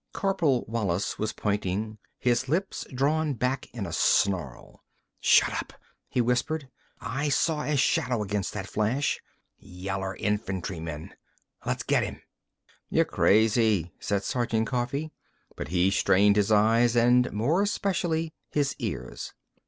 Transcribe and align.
Corporal 0.13 0.65
Wallis 0.67 1.19
was 1.19 1.31
pointing, 1.31 1.99
his 2.17 2.49
lips 2.49 2.87
drawn 2.91 3.35
back 3.35 3.69
in 3.71 3.85
a 3.85 3.93
snarl. 3.93 4.83
"Shut 5.19 5.53
up!" 5.53 5.73
he 6.09 6.19
whispered. 6.19 6.67
"I 6.99 7.29
saw 7.29 7.61
a 7.61 7.77
shadow 7.77 8.23
against 8.23 8.51
that 8.53 8.65
flash! 8.65 9.21
Yeller 9.59 10.15
infantryman! 10.15 11.13
Le's 11.67 11.83
get 11.83 12.03
'im!" 12.03 12.19
"Y'crazy," 12.89 13.93
said 13.99 14.23
Sergeant 14.23 14.65
Coffee, 14.65 15.11
but 15.55 15.67
he 15.67 15.91
strained 15.91 16.35
his 16.35 16.51
eyes 16.51 16.95
and 16.95 17.31
more 17.31 17.61
especially 17.61 18.33
his 18.49 18.75
ears. 18.79 19.35